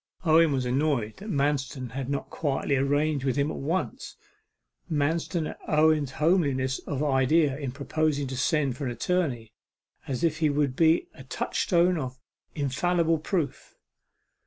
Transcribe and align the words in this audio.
Owen 0.25 0.51
was 0.51 0.65
annoyed 0.65 1.17
that 1.17 1.29
Manston 1.29 1.91
had 1.91 2.09
not 2.09 2.31
quietly 2.31 2.75
arranged 2.75 3.23
with 3.23 3.35
him 3.35 3.51
at 3.51 3.57
once; 3.57 4.15
Manston 4.91 5.47
at 5.51 5.59
Owen's 5.67 6.13
homeliness 6.13 6.79
of 6.87 7.03
idea 7.03 7.55
in 7.55 7.71
proposing 7.71 8.25
to 8.25 8.35
send 8.35 8.75
for 8.75 8.85
an 8.85 8.91
attorney, 8.91 9.53
as 10.07 10.23
if 10.23 10.39
he 10.39 10.49
would 10.49 10.75
be 10.75 11.07
a 11.13 11.23
touchstone 11.23 11.99
of 11.99 12.17
infallible 12.55 13.19
proof. 13.19 13.75